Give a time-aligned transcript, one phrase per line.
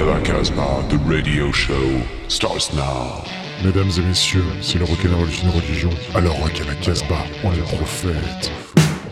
[0.00, 3.22] à la Casbah, the radio show starts now.
[3.62, 7.52] Mesdames et messieurs, si le rock'n'roll est une religion, alors rock à la Casbah, on
[7.52, 8.50] est prophète.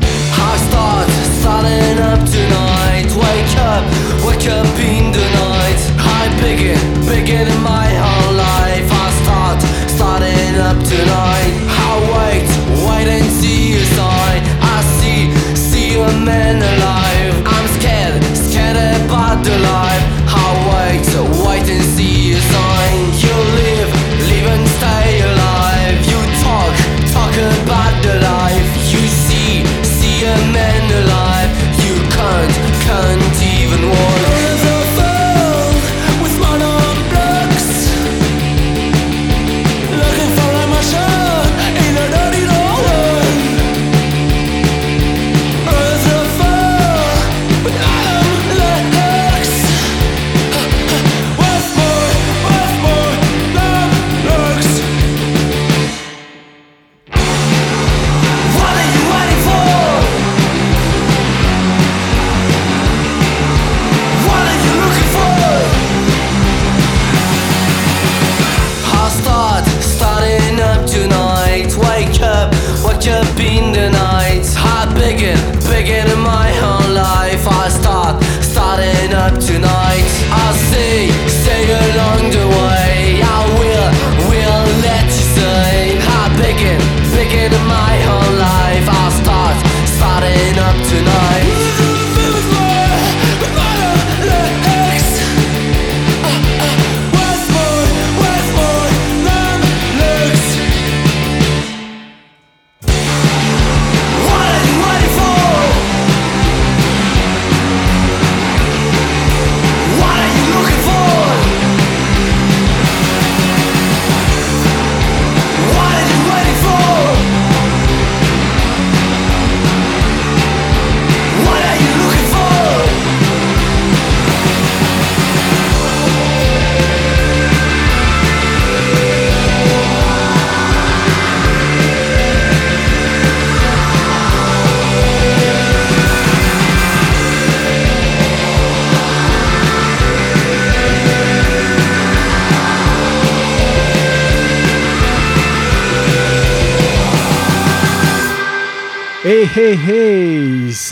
[0.00, 1.08] I start
[1.40, 3.08] starting up tonight.
[3.16, 3.84] Wake up,
[4.24, 5.80] wake up in the night.
[5.98, 8.88] I begin, begin in my whole life.
[8.90, 11.52] I start starting up tonight.
[11.68, 12.48] I wait,
[12.88, 14.40] wait and see a sign.
[14.62, 17.34] I see, see a man alive.
[17.46, 20.17] I'm scared, scared about the life.
[20.98, 21.16] Wait,
[21.46, 22.32] wait and see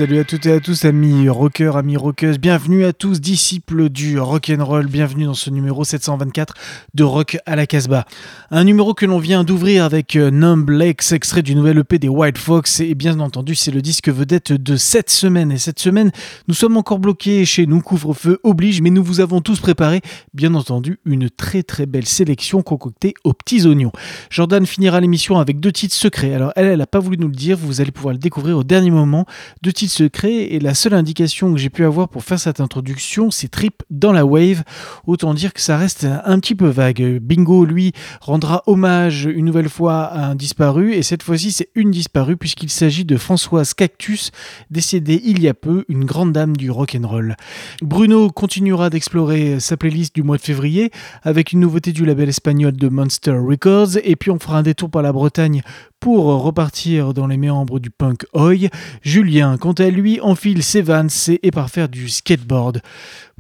[0.07, 4.21] Salut à toutes et à tous amis rockers, amis rockeuses, bienvenue à tous disciples du
[4.21, 6.55] rock'n'roll, bienvenue dans ce numéro 724
[6.95, 8.07] de Rock à la Casbah.
[8.53, 12.39] Un numéro que l'on vient d'ouvrir avec euh, Numb extrait du nouvel EP des White
[12.39, 12.79] Fox.
[12.79, 15.51] Et bien entendu c'est le disque vedette de cette semaine.
[15.51, 16.13] Et cette semaine
[16.47, 20.03] nous sommes encore bloqués chez nous, couvre-feu oblige mais nous vous avons tous préparé
[20.33, 23.91] bien entendu une très très belle sélection concoctée aux petits oignons.
[24.31, 27.35] Jordan finira l'émission avec deux titres secrets, alors elle elle a pas voulu nous le
[27.35, 29.27] dire, vous allez pouvoir le découvrir au dernier moment,
[29.63, 33.31] deux titres secrets et la seule indication que j'ai pu avoir pour faire cette introduction
[33.31, 34.63] c'est Trip dans la Wave,
[35.07, 37.19] autant dire que ça reste un petit peu vague.
[37.21, 41.91] Bingo lui rendra hommage une nouvelle fois à un disparu et cette fois-ci c'est une
[41.91, 44.31] disparue puisqu'il s'agit de Françoise Cactus,
[44.71, 47.37] décédée il y a peu, une grande dame du rock'n'roll.
[47.83, 50.91] Bruno continuera d'explorer sa playlist du mois de février
[51.23, 54.91] avec une nouveauté du label espagnol de Monster Records et puis on fera un détour
[54.91, 55.63] par la Bretagne
[56.01, 58.69] pour repartir dans les méandres du punk oi.
[59.03, 61.07] Julien, quant à lui, enfile ses vans
[61.43, 62.83] et part faire du skateboard.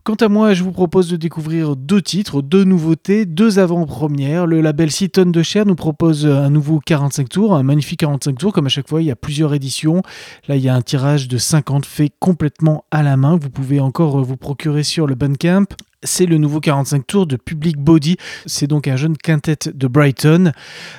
[0.06, 4.46] Quant à moi, je vous propose de découvrir deux titres, deux nouveautés, deux avant-premières.
[4.46, 8.38] Le label 6 tonnes de chair nous propose un nouveau 45 tours, un magnifique 45
[8.38, 10.02] tours, comme à chaque fois, il y a plusieurs éditions.
[10.46, 13.36] Là, il y a un tirage de 50 fait complètement à la main.
[13.36, 15.66] Vous pouvez encore vous procurer sur le Bandcamp.
[16.02, 18.16] C'est le nouveau 45 tours de Public Body.
[18.46, 20.52] C'est donc un jeune quintet de Brighton.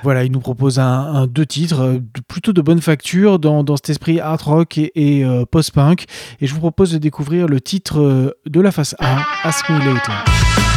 [0.04, 3.90] Voilà, il nous propose un, deux titres, euh, plutôt de bonne facture, dans, dans cet
[3.90, 6.06] esprit art rock et, et, euh, post-punk.
[6.42, 9.80] Et je vous propose de découvrir le titre euh, de la face A, Ask Me
[9.80, 10.77] Later.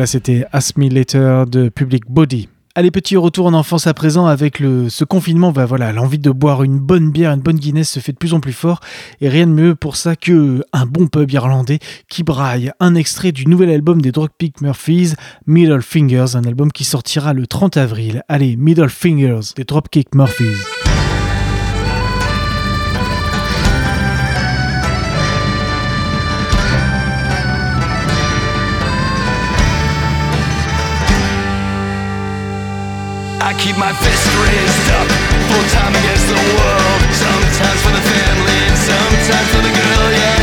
[0.00, 2.48] Voilà, c'était Ask Me Later de Public Body.
[2.74, 5.52] Allez, petit retour en enfance à présent avec le, ce confinement.
[5.52, 8.32] Bah voilà, l'envie de boire une bonne bière, une bonne Guinness se fait de plus
[8.32, 8.80] en plus fort.
[9.20, 13.32] Et rien de mieux pour ça que un bon pub irlandais qui braille un extrait
[13.32, 15.12] du nouvel album des Dropkick Murphys,
[15.46, 18.22] Middle Fingers, un album qui sortira le 30 avril.
[18.26, 20.89] Allez, Middle Fingers des Dropkick Murphys.
[33.50, 35.10] I keep my fist raised up,
[35.50, 37.00] full time against the world.
[37.10, 40.06] Sometimes for the family and sometimes for the girl.
[40.14, 40.39] Yeah,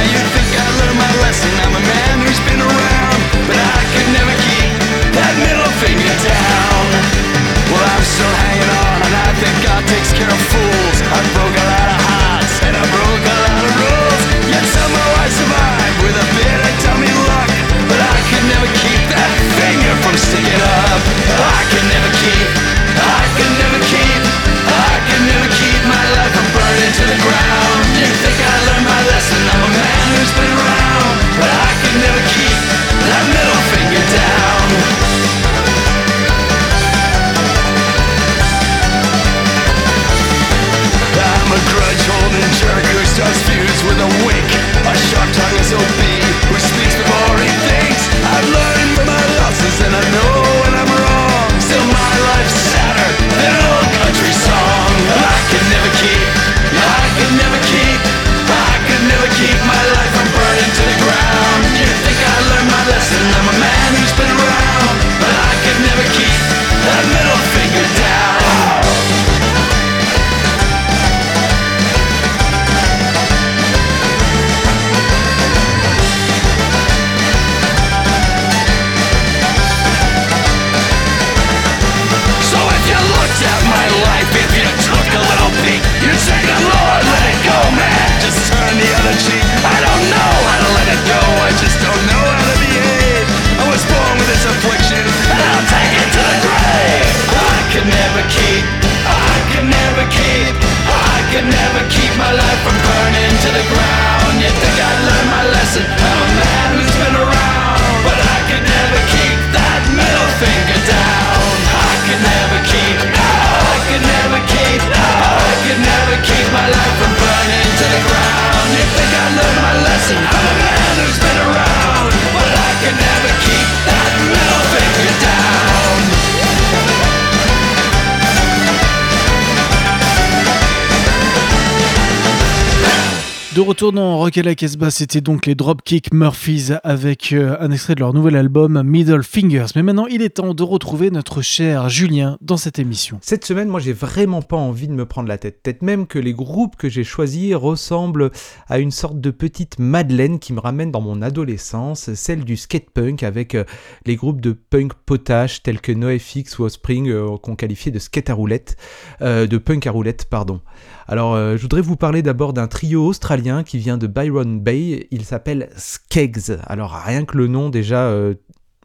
[133.68, 137.96] retour dans Rock à la Casbah, c'était donc les Dropkick Murphys avec euh, un extrait
[137.96, 139.66] de leur nouvel album Middle Fingers.
[139.76, 143.20] Mais maintenant, il est temps de retrouver notre cher Julien dans cette émission.
[143.22, 145.62] Cette semaine, moi, j'ai vraiment pas envie de me prendre la tête.
[145.62, 148.32] Peut-être même que les groupes que j'ai choisis ressemblent
[148.70, 152.90] à une sorte de petite Madeleine qui me ramène dans mon adolescence, celle du skate
[152.92, 153.66] punk avec euh,
[154.06, 158.30] les groupes de punk potache tels que NoFX ou Offspring euh, qu'on qualifiait de skate
[158.30, 158.78] à roulette,
[159.20, 160.62] de punk à roulette, pardon.
[161.10, 165.08] Alors, je voudrais vous parler d'abord d'un trio australien qui vient de Byron Bay.
[165.12, 166.58] Il s'appelle Skeggs.
[166.66, 168.36] Alors, rien que le nom, déjà, euh,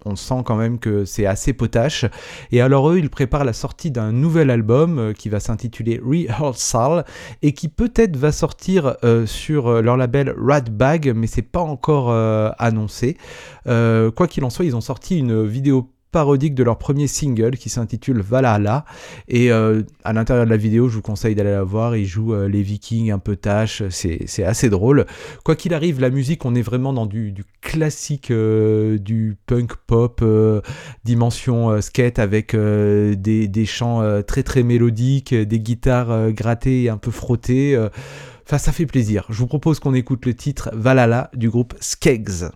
[0.04, 2.04] on sent quand même que c'est assez potache.
[2.50, 7.04] Et alors, eux, ils préparent la sortie d'un nouvel album euh, qui va s'intituler Rehearsal
[7.42, 12.10] et qui peut-être va sortir euh, sur leur label Radbag, mais c'est pas encore
[12.58, 13.16] annoncé.
[13.64, 17.68] Quoi qu'il en soit, ils ont sorti une vidéo parodique de leur premier single qui
[17.68, 18.84] s'intitule Valhalla
[19.28, 22.34] et euh, à l'intérieur de la vidéo je vous conseille d'aller la voir ils jouent
[22.34, 25.06] euh, les vikings un peu tâches c'est assez drôle
[25.44, 30.22] quoi qu'il arrive la musique on est vraiment dans du, classique euh, du punk pop
[31.04, 37.10] dimension skate avec des, des chants très très mélodiques des guitares grattées et un peu
[37.10, 37.78] frottées.
[38.46, 39.24] Enfin, ça fait plaisir.
[39.30, 42.50] Je vous propose qu'on écoute le titre Valhalla du groupe Skeggs.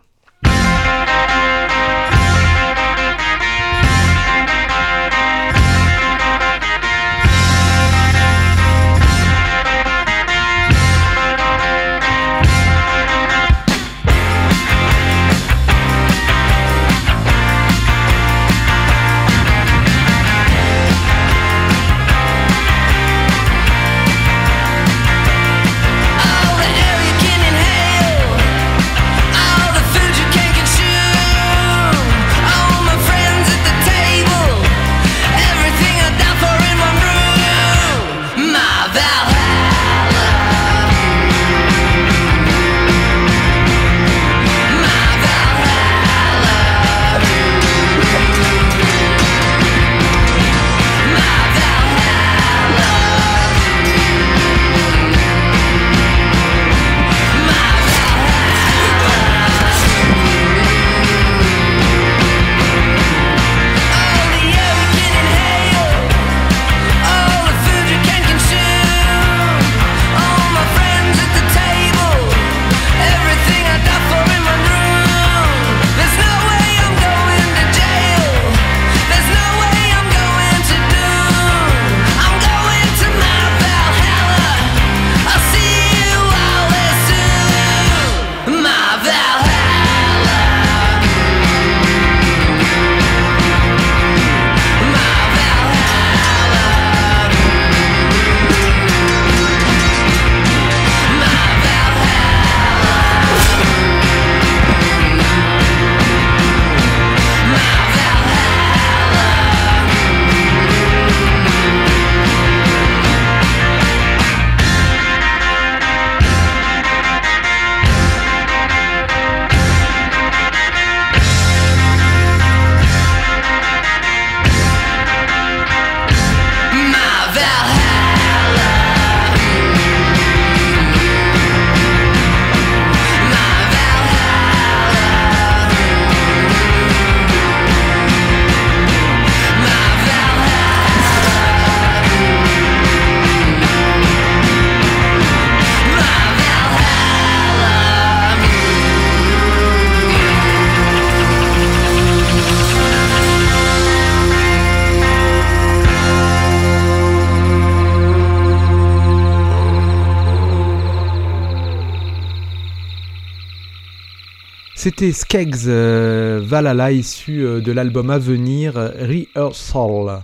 [164.87, 170.23] C'était Skeggs euh, Valhalla issu euh, de l'album à venir Rehearsal.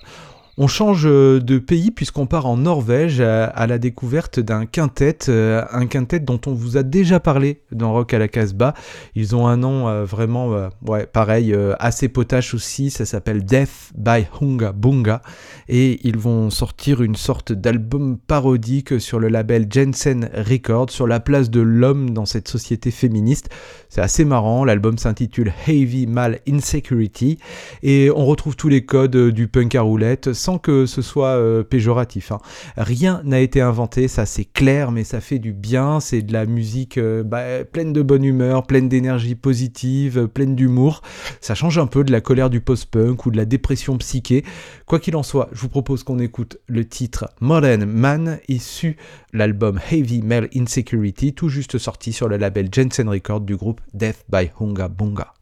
[0.58, 5.64] On change euh, de pays puisqu'on part en Norvège à, la découverte d'un quintet, euh,
[5.70, 8.74] un quintet dont on vous a déjà parlé dans Rock à la Casbah.
[9.14, 12.90] Ils ont un nom euh, vraiment, ouais, pareil, assez potache aussi.
[12.90, 15.22] Ça s'appelle Death by Hunga Bunga
[15.70, 21.20] et ils vont sortir une sorte d'album parodique sur le label Jensen Records sur la
[21.20, 23.48] place de l'homme dans cette société féministe.
[23.88, 24.66] C'est assez marrant.
[24.66, 27.38] L'album s'intitule Heavy Mal Insecurity
[27.82, 31.62] et on retrouve tous les codes du punk à roulette sans que ce soit euh,
[31.62, 32.32] péjoratif.
[32.32, 32.38] hein.
[32.76, 36.00] Rien n'a été inventé, ça c'est clair, mais ça fait du bien.
[36.00, 40.54] C'est de la musique euh, bah, pleine de bonne humeur, pleine d'énergie positive, euh, pleine
[40.54, 41.02] d'humour.
[41.40, 44.44] Ça change un peu de la colère du post-punk ou de la dépression psyché.
[44.86, 48.96] Quoi qu'il en soit, je vous propose qu'on écoute le titre Modern Man issu
[49.32, 53.80] de l'album Heavy Male Insecurity, tout juste sorti sur le label Jensen Records du groupe
[53.94, 55.34] Death by Hunga Bunga.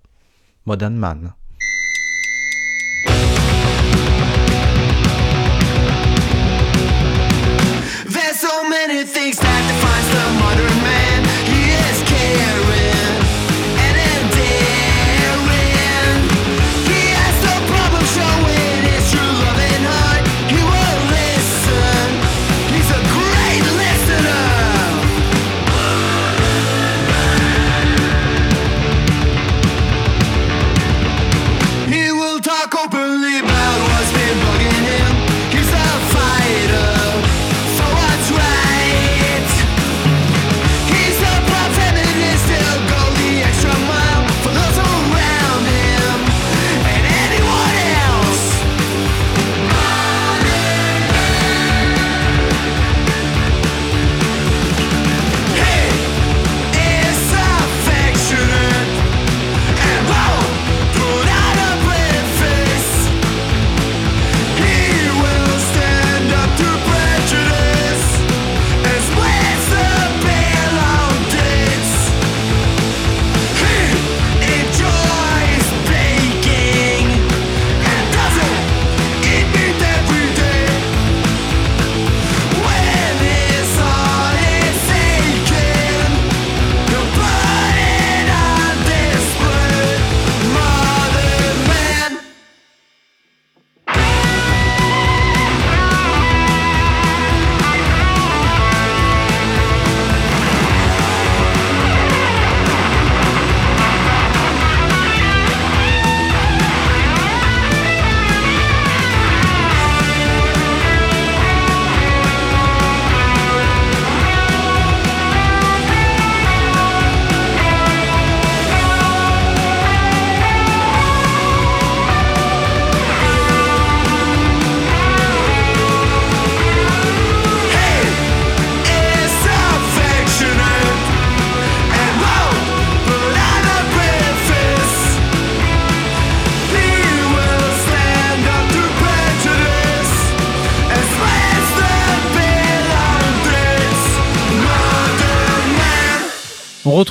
[0.66, 1.32] Modern Man.
[9.00, 10.99] Many things that defines the modern man.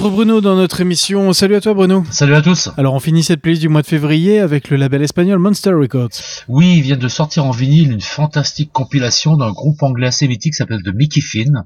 [0.10, 1.34] Retrouve Bruno dans notre émission.
[1.34, 2.04] Salut à toi Bruno.
[2.10, 2.70] Salut à tous.
[2.78, 6.10] Alors on finit cette playlist du mois de février avec le label espagnol Monster Records.
[6.48, 10.54] Oui, il vient de sortir en vinyle une fantastique compilation d'un groupe anglais assez mythique
[10.54, 11.64] qui s'appelle The Mickey Finn,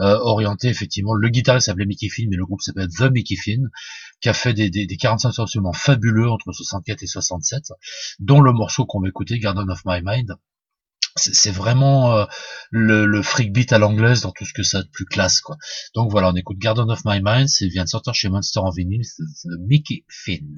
[0.00, 3.70] euh, orienté effectivement, le guitariste s'appelait Mickey Finn, mais le groupe s'appelle The Mickey Finn,
[4.20, 7.62] qui a fait des, des, des 45 tours absolument fabuleux entre 64 et 67,
[8.18, 10.34] dont le morceau qu'on va écouter, Garden of My Mind.
[11.16, 12.24] C'est vraiment euh,
[12.70, 15.56] le, freak beat à l'anglaise dans tout ce que ça a de plus classe, quoi.
[15.94, 18.70] Donc voilà, on écoute Garden of My Mind, c'est vient de sortir chez Monster en
[18.70, 20.56] vinyle, c'est Mickey Finn.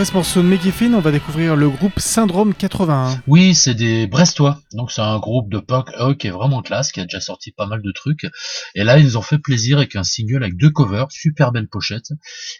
[0.00, 3.20] Après ce morceau de on va découvrir le groupe Syndrome 81.
[3.26, 4.62] Oui, c'est des Brestois.
[4.72, 7.52] Donc c'est un groupe de punk rock qui est vraiment classe, qui a déjà sorti
[7.52, 8.26] pas mal de trucs.
[8.74, 11.68] Et là, ils nous ont fait plaisir avec un single avec deux covers, super belle
[11.68, 12.12] pochette.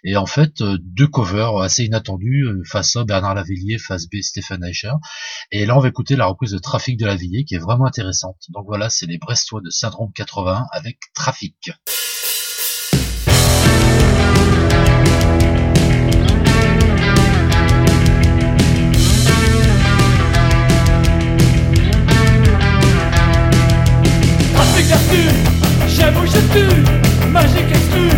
[0.04, 4.20] Et en fait, euh, deux covers assez inattendus, euh, face A Bernard Lavillier, face B
[4.20, 4.92] Stéphane Eicher.
[5.50, 8.36] Et là, on va écouter la reprise de Trafic de Lavillier qui est vraiment intéressante.
[8.50, 10.98] Donc voilà, c'est les Brestois de Syndrome 81 avec.
[11.14, 11.70] Trafic
[26.16, 28.09] ou je tue, magique exclu,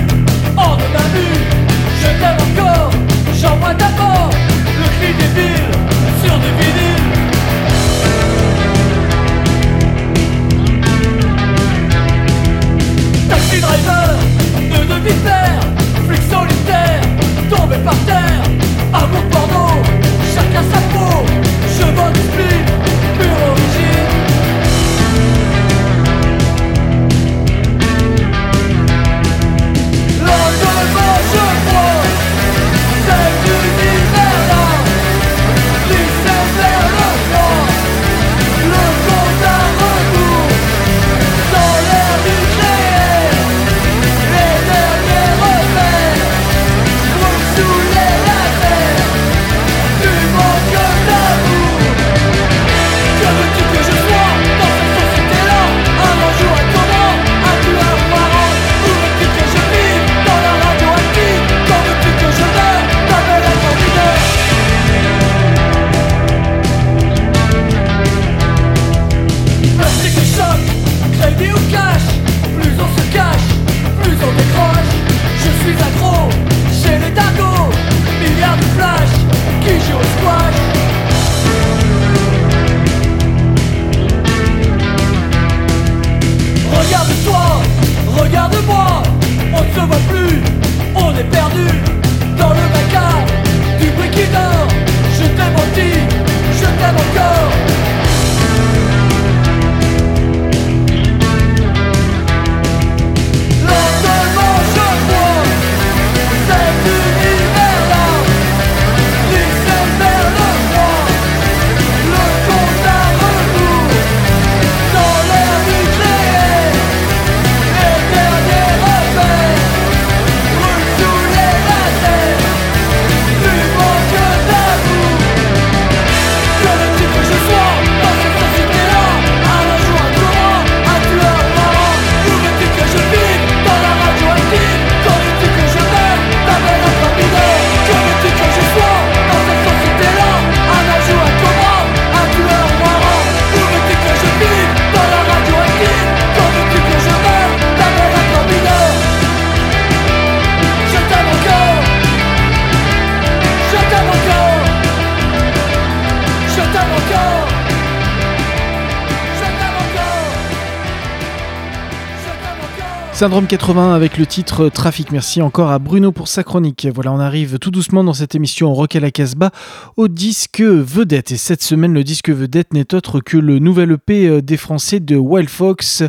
[163.22, 165.12] Syndrome 80 avec le titre Trafic.
[165.12, 166.88] Merci encore à Bruno pour sa chronique.
[166.92, 169.52] Voilà, on arrive tout doucement dans cette émission Rock à la Casbah
[169.96, 171.30] au disque vedette.
[171.30, 174.98] Et cette semaine, le disque vedette n'est autre que le nouvel EP euh, des Français
[174.98, 176.02] de Wild Fox,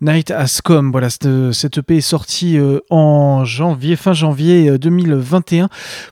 [0.00, 0.90] Night Has Come.
[0.90, 5.68] Voilà, cette EP est sortie euh, en janvier, fin janvier euh, 2021.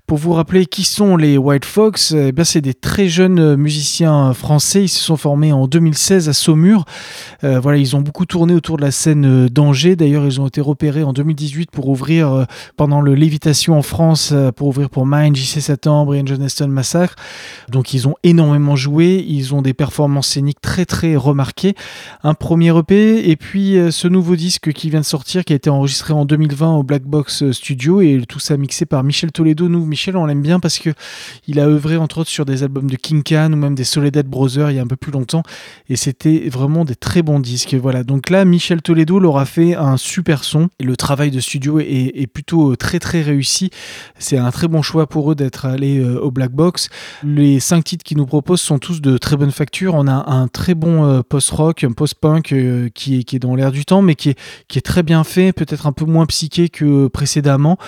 [0.07, 4.33] Pour vous rappeler qui sont les Wild Fox, eh c'est des très jeunes euh, musiciens
[4.35, 4.85] français.
[4.85, 6.85] Ils se sont formés en 2016 à Saumur.
[7.43, 9.97] Euh, voilà, ils ont beaucoup tourné autour de la scène euh, d'Angers.
[9.97, 12.45] D'ailleurs, ils ont été repérés en 2018 pour ouvrir euh,
[12.77, 17.17] pendant le Lévitation en France, euh, pour ouvrir pour Mind, JC Satan, Brian Johnston Massacre.
[17.69, 19.25] Donc, ils ont énormément joué.
[19.27, 21.75] Ils ont des performances scéniques très très remarquées.
[22.23, 25.57] Un premier EP et puis euh, ce nouveau disque qui vient de sortir, qui a
[25.57, 29.69] été enregistré en 2020 au Black Box Studio et tout ça mixé par Michel Toledo.
[29.69, 30.91] Nous, Michel, on l'aime bien parce que
[31.47, 34.27] il a œuvré entre autres sur des albums de King Khan ou même des Soledad
[34.27, 35.43] Brothers il y a un peu plus longtemps
[35.89, 37.75] et c'était vraiment des très bons disques.
[37.75, 40.34] Voilà, donc là, Michel Toledo leur a fait un super
[40.81, 43.71] le travail de studio est, plutôt euh, très très réussi.
[44.19, 46.89] C'est un très bon choix pour eux d'être allés euh, au Black Box.
[47.23, 49.95] Les cinq titres qu'ils nous proposent sont tous de très bonne facture.
[49.95, 52.55] On a un très bon euh, post-rock, un post-punk
[52.95, 55.25] qui, est, qui est dans l'air du temps, mais qui est, qui est très bien
[55.25, 57.79] fait, peut-être un peu moins psyché que précédemment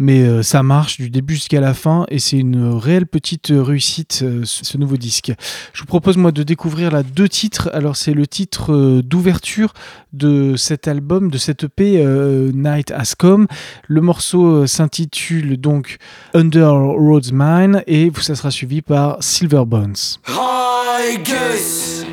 [0.00, 4.20] mais euh, ça marche du début jusqu'à la fin et c'est une réelle petite réussite
[4.22, 5.30] euh, ce nouveau disque.
[5.74, 7.70] Je vous propose moi de découvrir là deux titres.
[7.74, 9.74] Alors c'est le titre euh, d'ouverture
[10.14, 13.46] de cet album, de cette EP euh, Night Has Come.
[13.88, 15.98] Le morceau euh, s'intitule donc
[16.32, 19.96] Under Road's Mine et ça sera suivi par Silver Bones.
[20.26, 22.06] Hi, Goose.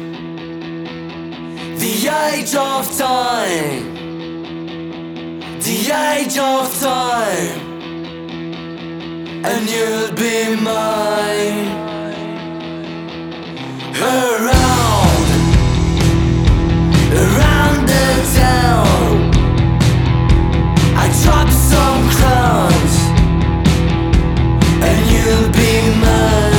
[1.80, 3.96] The age of time.
[5.62, 7.77] The age of time.
[9.50, 11.68] And you'll be mine.
[13.96, 15.28] Around.
[17.24, 19.32] Around the town.
[20.96, 22.96] I drop some crumbs.
[24.84, 26.57] And you'll be mine.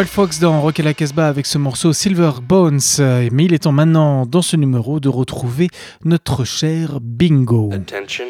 [0.00, 2.80] Wild Fox dans Rock et la Casbah avec ce morceau Silver Bones.
[3.00, 5.68] Euh, Mais il est temps maintenant, dans ce numéro, de retrouver
[6.06, 7.68] notre cher Bingo.
[7.70, 8.24] Attention.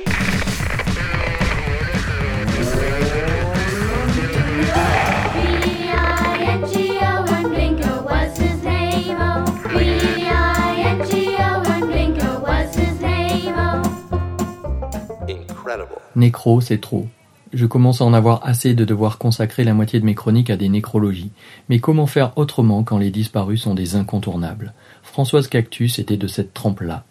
[15.65, 15.87] Name, oh.
[15.93, 15.99] Oh.
[16.17, 17.07] Nécro, c'est trop.
[17.53, 20.57] Je commence à en avoir assez de devoir consacrer la moitié de mes chroniques à
[20.57, 21.33] des nécrologies.
[21.69, 24.73] Mais comment faire autrement quand les disparus sont des incontournables?
[25.03, 27.05] Françoise Cactus était de cette trempe-là.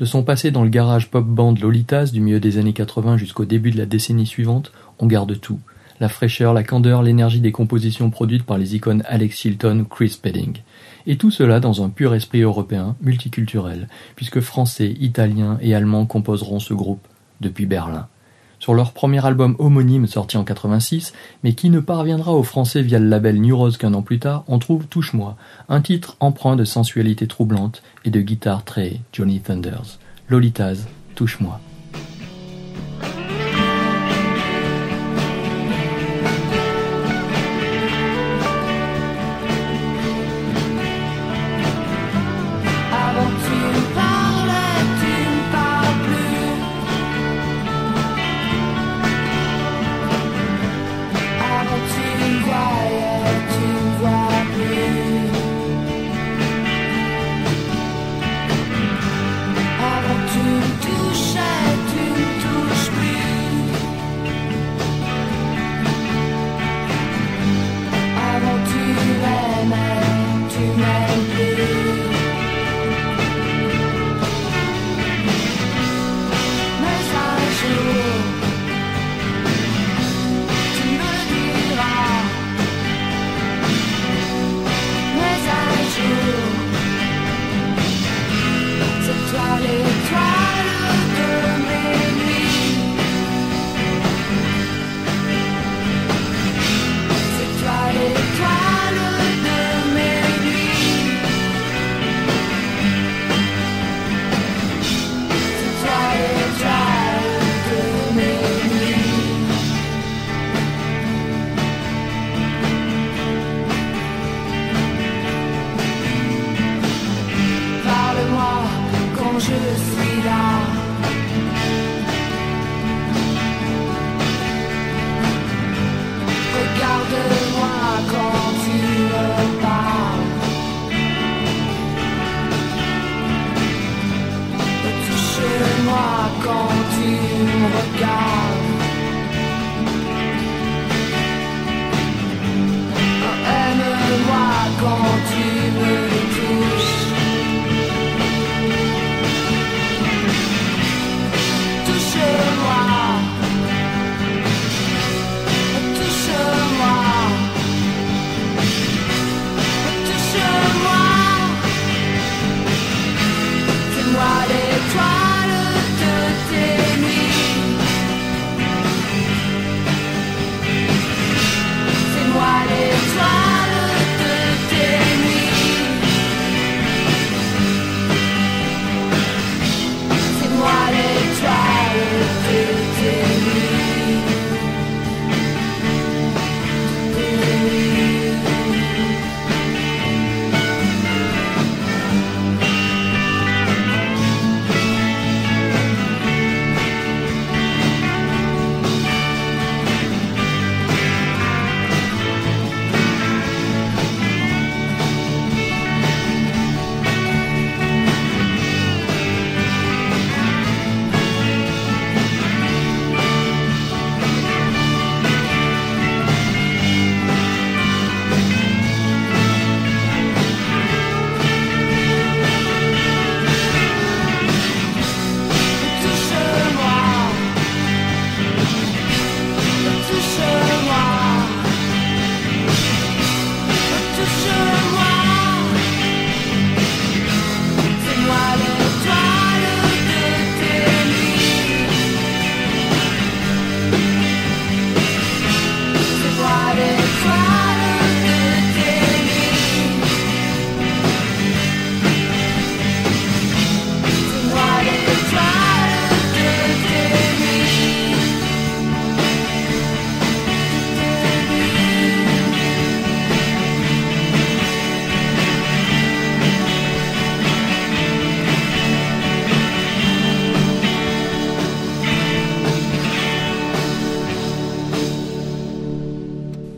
[0.00, 3.44] De son passé dans le garage pop band Lolitas du milieu des années 80 jusqu'au
[3.44, 5.60] début de la décennie suivante, on garde tout.
[6.00, 10.58] La fraîcheur, la candeur, l'énergie des compositions produites par les icônes Alex Chilton, Chris Spedding.
[11.06, 16.58] Et tout cela dans un pur esprit européen, multiculturel, puisque français, italiens et allemands composeront
[16.58, 17.06] ce groupe
[17.40, 18.08] depuis Berlin.
[18.58, 21.12] Sur leur premier album homonyme sorti en 86,
[21.44, 24.44] mais qui ne parviendra aux Français via le label New Rose qu'un an plus tard,
[24.48, 25.36] on trouve Touche-moi,
[25.68, 29.98] un titre empreint de sensualité troublante et de guitare très Johnny Thunders.
[30.28, 31.60] Lolitas, Touche-moi.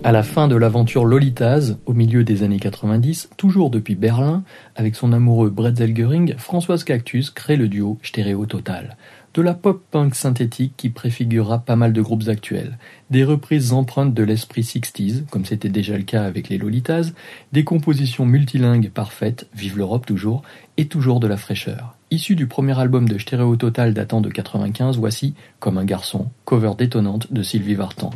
[0.09, 4.43] À la fin de l'aventure Lolitas, au milieu des années 90, toujours depuis Berlin,
[4.75, 8.97] avec son amoureux Brett Zelgering, Françoise Cactus crée le duo Stéréo Total.
[9.35, 12.79] De la pop-punk synthétique qui préfigurera pas mal de groupes actuels.
[13.11, 17.13] Des reprises empreintes de l'esprit 60s, comme c'était déjà le cas avec les Lolitas,
[17.53, 20.43] des compositions multilingues parfaites, vive l'Europe toujours,
[20.79, 21.97] et toujours de la fraîcheur.
[22.11, 26.73] Issu du premier album de Stéréo Total datant de 95, voici Comme un garçon, cover
[26.79, 28.09] détonnante de Sylvie Vartan.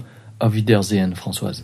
[0.43, 1.63] Auf Wiedersehen, Françoise.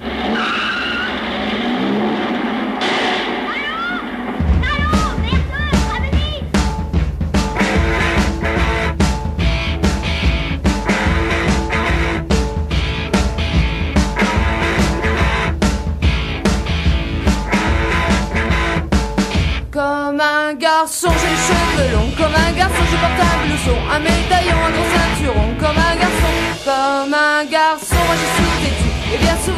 [19.73, 22.13] Comme un garçon, j'ai les cheveux longs.
[22.17, 25.55] Comme un garçon, je porte un blouson, un médaillon, un gros ceinturon.
[25.59, 26.33] Comme un garçon,
[26.65, 28.38] comme un garçon, moi je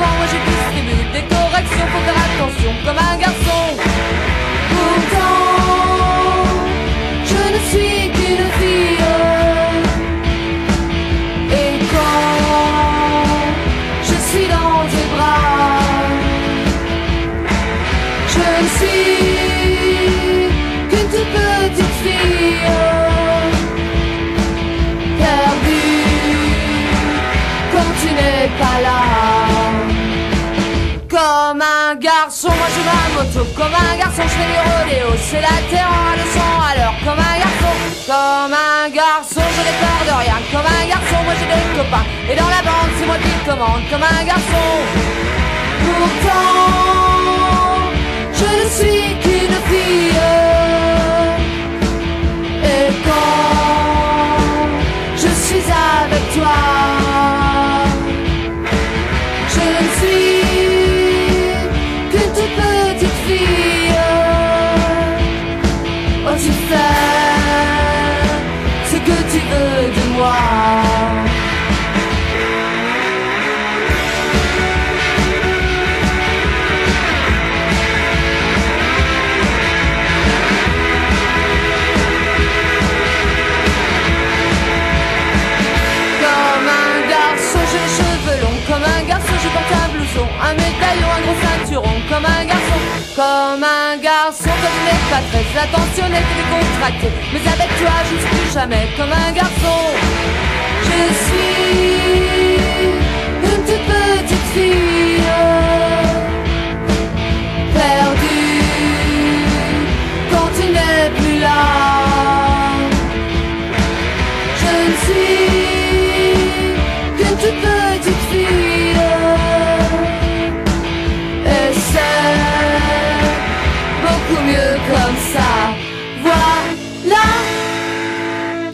[0.01, 1.87] souvent, moi je distribue des corrections.
[1.93, 4.30] Faut faire attention, comme un garçon.
[32.31, 33.43] Moi je vais à moto.
[33.57, 35.09] Comme un garçon, je fais du rodéo.
[35.19, 36.95] C'est la terre en leçon l'heure.
[37.05, 37.73] Comme un garçon,
[38.07, 40.39] comme un garçon, je n'ai peur de rien.
[40.53, 42.07] Comme un garçon, moi j'ai des copains.
[42.31, 43.83] Et dans la bande, c'est moi qui commande.
[43.91, 44.69] Comme un garçon.
[45.85, 46.51] Pourtant,
[48.39, 50.23] je ne suis qu'une fille.
[52.63, 54.67] Et quand
[55.17, 55.67] je suis
[56.03, 57.00] avec toi,
[92.23, 92.81] Comme un garçon,
[93.17, 97.09] comme un garçon, je n'ai pas très attentionné, que décontracté.
[97.33, 99.79] Mais avec toi, je ne suis jamais comme un garçon.
[100.85, 102.61] Je suis
[103.43, 105.23] une toute petite fille
[107.73, 108.65] perdue
[110.31, 112.10] quand tu n'es plus là.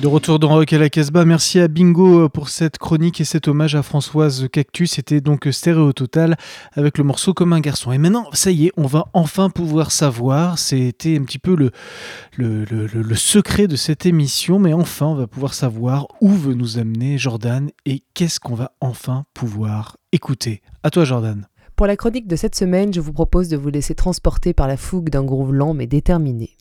[0.06, 3.24] De retour dans Rock à la Casbah, merci à Bingo euh, pour cette chronique et
[3.24, 4.92] cet hommage à Françoise Cactus.
[4.92, 6.36] C'était donc Stéréo Total
[6.74, 7.90] avec le morceau Comme un garçon.
[7.90, 10.60] Et maintenant, ça y est, on va enfin pouvoir savoir.
[10.60, 11.56] C'était un petit peu
[12.36, 17.18] le, secret de cette émission, mais enfin, on va pouvoir savoir où veut nous amener
[17.18, 20.62] Jordan et qu'est-ce qu'on va enfin pouvoir écouter.
[20.84, 21.48] À toi, Jordan.
[21.74, 24.76] Pour la chronique de cette semaine, je vous propose de vous laisser transporter par la
[24.76, 26.56] fougue d'un groove lent mais déterminé.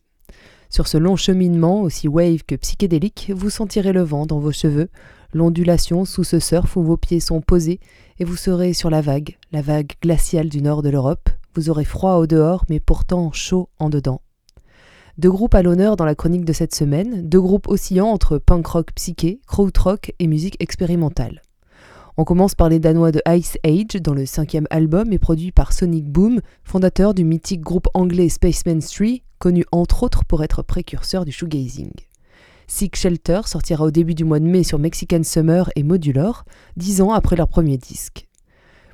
[0.76, 4.89] Sur ce long cheminement, aussi wave que psychédélique, vous sentirez le vent dans vos cheveux,
[5.32, 7.80] l'ondulation sous ce surf où vos pieds sont posés,
[8.19, 11.30] et vous serez sur la vague, la vague glaciale du nord de l'Europe.
[11.55, 14.19] Vous aurez froid au dehors, mais pourtant chaud en dedans.
[15.17, 18.67] Deux groupes à l'honneur dans la chronique de cette semaine, deux groupes oscillant entre punk
[18.67, 21.41] rock psyché, krautrock et musique expérimentale.
[22.18, 25.74] On commence par les Danois de Ice Age, dont le cinquième album est produit par
[25.74, 31.26] Sonic Boom, fondateur du mythique groupe anglais Spaceman's Tree, connu entre autres pour être précurseur
[31.26, 31.91] du shoegazing.
[32.68, 36.45] Sick Shelter sortira au début du mois de mai sur Mexican Summer et Modulor,
[36.78, 38.28] dix ans après leur premier disque.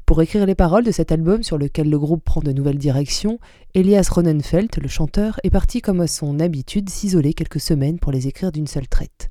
[0.07, 3.38] Pour écrire les paroles de cet album sur lequel le groupe prend de nouvelles directions,
[3.76, 8.28] Elias Ronenfeld, le chanteur, est parti comme à son habitude s'isoler quelques semaines pour les
[8.28, 9.30] écrire d'une seule traite.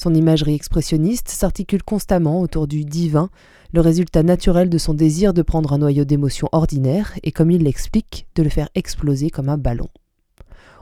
[0.00, 3.30] Son imagerie expressionniste s'articule constamment autour du divin,
[3.72, 7.64] le résultat naturel de son désir de prendre un noyau d'émotions ordinaires et, comme il
[7.64, 9.88] l'explique, de le faire exploser comme un ballon.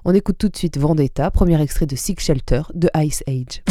[0.04, 3.62] On écoute tout de suite Vendetta, premier extrait de Sick Shelter de Ice Age.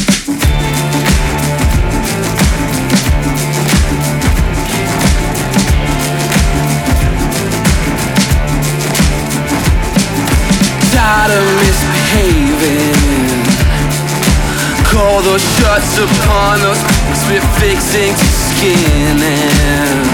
[15.75, 16.79] Shots upon us,
[17.19, 20.07] spit fixing to skin and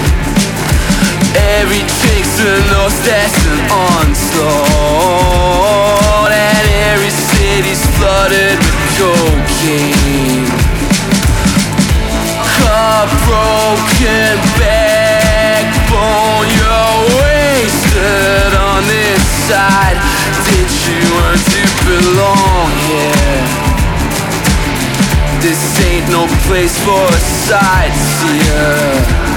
[1.58, 4.42] Every takes an loss that's an onslaught.
[6.30, 10.46] And every city's flooded with cocaine.
[12.64, 19.98] A broken backbone You're wasted on this side.
[20.46, 23.21] Did you learn to belong here?
[25.42, 29.31] This ain't no place for a sightseer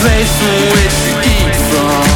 [0.00, 2.06] place from which you eat from.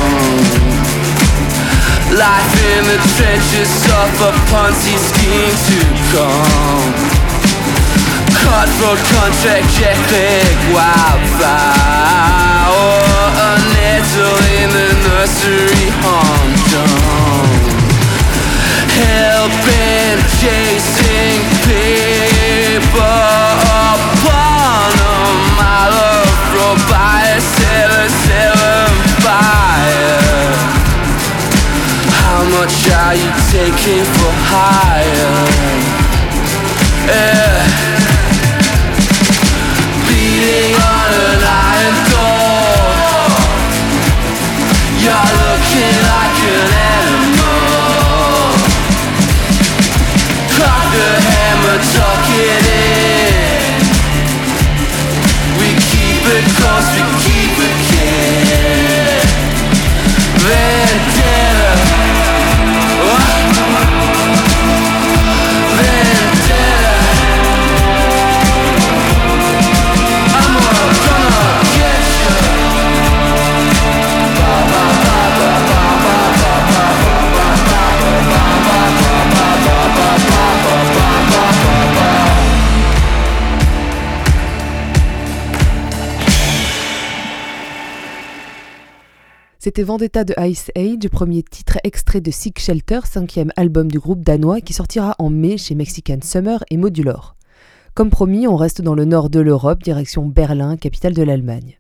[2.16, 5.79] Life in the trenches of a Ponzi scheme to
[6.14, 6.95] come.
[8.41, 12.16] Cutthroat contract, jackleg, wildfire.
[12.66, 13.03] Or
[13.37, 16.97] a nettle in the nursery humdrum
[18.97, 22.91] Hell-bent chasing paper
[23.93, 24.55] upon
[32.67, 35.47] much are you taking for hire?
[37.07, 38.05] Yeah.
[89.67, 94.23] C'était Vendetta de Ice Age, premier titre extrait de Sick Shelter, cinquième album du groupe
[94.23, 97.35] danois qui sortira en mai chez Mexican Summer et Modulor.
[97.93, 101.79] Comme promis, on reste dans le nord de l'Europe, direction Berlin, capitale de l'Allemagne.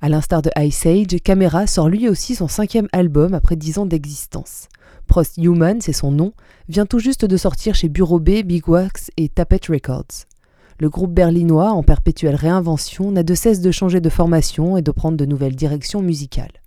[0.00, 3.86] À l'instar de Ice Age, Camera sort lui aussi son cinquième album après dix ans
[3.86, 4.68] d'existence.
[5.08, 6.34] Prost Human, c'est son nom,
[6.68, 10.28] vient tout juste de sortir chez Bureau B, Big Wax et Tapet Records.
[10.78, 14.92] Le groupe berlinois, en perpétuelle réinvention, n'a de cesse de changer de formation et de
[14.92, 16.60] prendre de nouvelles directions musicales.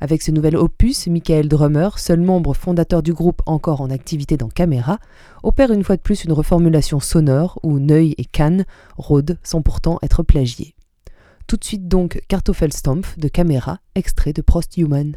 [0.00, 4.48] Avec ce nouvel opus, Michael Drummer, seul membre fondateur du groupe encore en activité dans
[4.48, 4.98] Camera,
[5.42, 8.64] opère une fois de plus une reformulation sonore où Neuil et Cannes,
[8.96, 10.74] Rhodes, sans pourtant être plagiés.
[11.46, 15.16] Tout de suite donc Kartoffelstampf de Camera, extrait de Prost Human.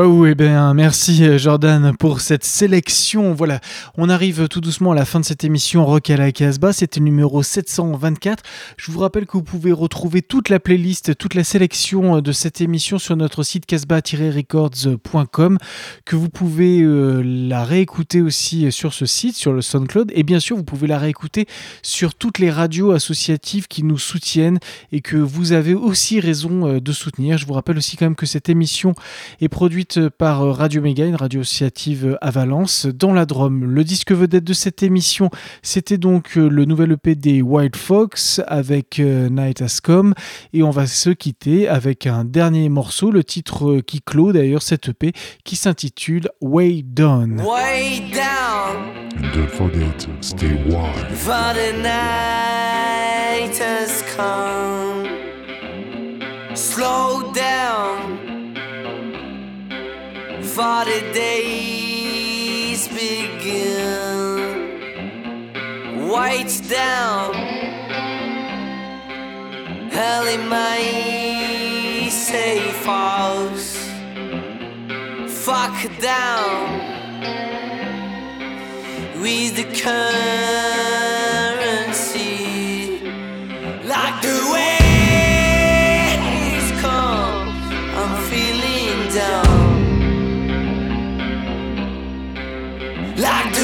[0.00, 3.34] Oh, eh bien, merci Jordan pour cette sélection.
[3.34, 3.58] Voilà,
[3.96, 6.72] on arrive tout doucement à la fin de cette émission Rock à la Casbah.
[6.72, 8.44] C'était numéro 724.
[8.76, 12.60] Je vous rappelle que vous pouvez retrouver toute la playlist, toute la sélection de cette
[12.60, 15.58] émission sur notre site casbah-records.com,
[16.04, 20.12] que vous pouvez euh, la réécouter aussi sur ce site, sur le SoundCloud.
[20.14, 21.48] Et bien sûr, vous pouvez la réécouter
[21.82, 24.60] sur toutes les radios associatives qui nous soutiennent
[24.92, 27.36] et que vous avez aussi raison euh, de soutenir.
[27.36, 28.94] Je vous rappelle aussi quand même que cette émission
[29.40, 29.87] est produite
[30.18, 33.64] par euh, Radio Méga, une radio associative euh, à Valence, dans la Drôme.
[33.64, 35.30] Le disque vedette de cette émission,
[35.62, 40.14] c'était donc euh, le nouvel EP des Wild Fox avec Night Has Come.
[40.52, 44.90] Et on va se quitter avec un dernier morceau, le titre qui clôt d'ailleurs cette
[44.90, 45.12] EP,
[45.44, 47.40] qui s'intitule Way Down.
[47.40, 50.92] Way down, don't forget, stay warm.
[51.14, 55.06] for the night has come.
[56.54, 57.27] Slow
[60.58, 64.34] for the days begin.
[66.08, 67.32] White down,
[69.92, 70.80] hell in my
[72.10, 73.76] safe house.
[75.44, 76.56] Fuck down
[79.22, 81.07] with the current
[93.18, 93.57] like